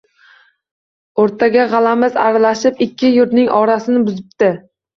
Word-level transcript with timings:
O‘rtaga 1.23 1.67
g‘alamis 1.75 2.17
aralashib 2.23 2.83
ikki 2.89 3.13
yurtning 3.19 3.55
orasini 3.61 4.05
buzibdi. 4.11 4.55